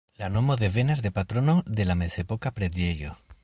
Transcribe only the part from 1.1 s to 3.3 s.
patrono de la mezepoka preĝejo.